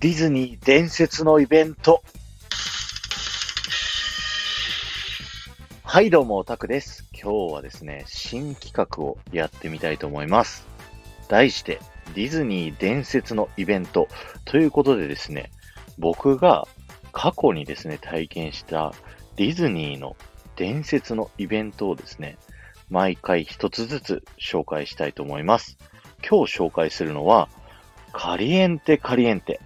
[0.00, 2.02] ディズニー伝説のイベント。
[5.82, 7.06] はい、どうも、オタクです。
[7.12, 10.66] 今日はですね、新企画をやってみたいと思います。
[11.28, 11.80] 題して、
[12.14, 14.08] ディズニー伝説のイベント
[14.46, 15.50] ということでですね、
[15.98, 16.66] 僕が
[17.12, 18.94] 過去にですね、体験した
[19.36, 20.16] ディズニーの
[20.56, 22.38] 伝説のイベントをですね、
[22.88, 25.76] 毎回一つずつ紹介したいと思います。
[26.26, 27.50] 今日紹介するのは、
[28.14, 29.60] カリエンテカリエンテ。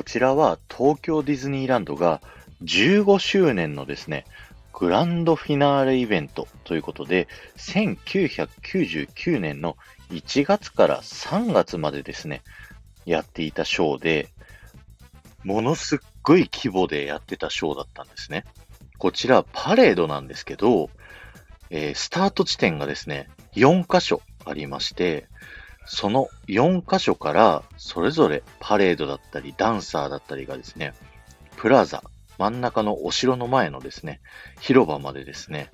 [0.00, 2.22] こちらは東京ディズニーランドが
[2.62, 4.24] 15周年のですね、
[4.72, 7.28] グランドフィナーレイベントということで、
[7.58, 9.76] 1999年の
[10.08, 12.40] 1月から3月までですね、
[13.04, 14.30] やっていたショーで、
[15.44, 18.46] ものすっごい規模でやってたショーだったんですね。
[18.96, 20.88] こちらパレードなんですけど、
[21.68, 25.28] えースタート地点がですね、4箇所ありまして、
[25.86, 30.94] その4箇所からそれぞれパレードだったりダンサーだったりがですね、
[31.56, 32.02] プラザ、
[32.38, 34.20] 真ん中のお城の前のですね、
[34.60, 35.70] 広場までですね、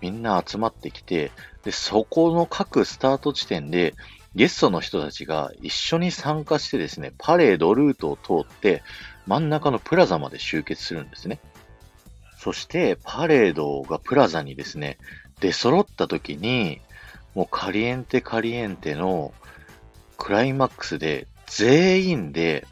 [0.00, 1.30] みんな集まってきて、
[1.64, 3.94] で、そこの各スタート地点で
[4.34, 8.82] ゲストの人たちが一緒に参加してですね、パレードルートを通って
[9.26, 11.40] 真ん中のプラザまで集結するんですね。
[12.38, 14.98] そして、パレードがプラザにですね、
[15.40, 16.80] 出揃った時に、
[17.36, 19.34] もうカリエンテカリエンテの
[20.16, 22.66] クライマックスで全員で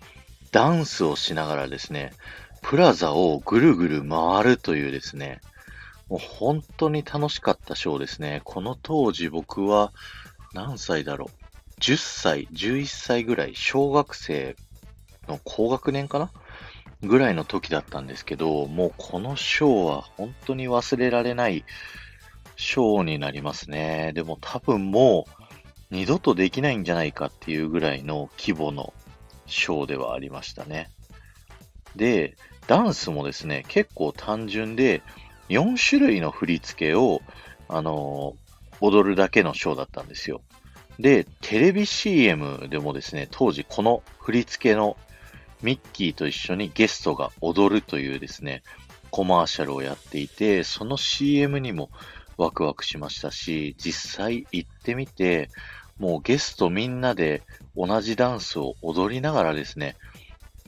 [0.52, 2.14] ダンスをしながらですね、
[2.62, 5.42] プラザをぐるぐる回るというですね、
[6.08, 8.40] もう本当に楽しかったショーですね。
[8.44, 9.92] この当時僕は
[10.54, 14.56] 何歳だろう ?10 歳、11歳ぐらい、小学生
[15.28, 16.30] の高学年かな？
[17.02, 21.66] ぐらいの時だったんですけど、もうこのショーは本当に忘れられない
[22.64, 24.12] ショーになりますね。
[24.14, 25.44] でも多分もう
[25.90, 28.92] 二度とできないんじゃないかっていうぐらいの規模の
[29.46, 30.90] ショーではありましたね。
[31.94, 35.02] で、ダンスもですね、結構単純で、
[35.50, 37.20] 4種類の振り付けを、
[37.68, 38.44] あのー
[38.80, 40.42] 踊るだけのショーだったんですよ。
[40.98, 44.96] で、テレビ CM でもですね、当時この振り付けの
[45.62, 48.62] ミッキーと一緒にゲストが踊るというですね、
[49.10, 51.90] コマーシャルをやっていて、その CM にも
[52.36, 55.50] ワクワクしましたし、実際行ってみて、
[55.98, 57.42] もうゲストみんなで
[57.76, 59.96] 同じダンスを踊りながらですね、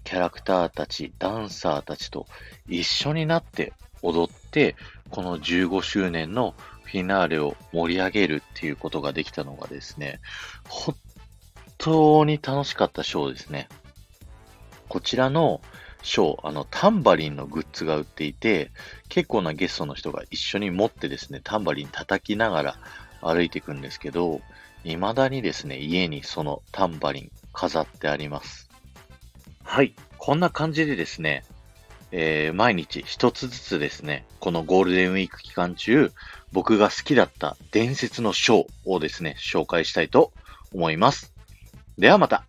[0.05, 2.27] キャラクターたち、ダンサーたちと
[2.69, 3.73] 一緒になって
[4.03, 4.77] 踊って、
[5.11, 6.55] この15周年の
[6.85, 10.21] フィナーレを盛り上げるっていうことができたのがですね、
[10.69, 10.95] 本
[11.79, 13.69] 当に楽しかったショーですね。
[14.89, 15.61] こちらの
[16.07, 18.71] ショー、あの、タンバリンのグッズが売っていて、
[19.09, 22.79] 結構なゲストの人が一緒に持ってですね、タンバリン叩きながら
[23.21, 24.41] 歩いていくんですけど、
[24.85, 28.71] 未だにですね、家にそのタンバリン飾ってあります。
[29.65, 29.95] はい。
[30.17, 31.45] こんな感じでですね、
[32.13, 36.13] えー毎日一つずつですね、このゴールデンウィーク期間中、
[36.53, 40.33] 僕が好きだった伝説のショーをですね、紹介したいと
[40.73, 41.35] 思います。
[41.99, 42.45] ではまた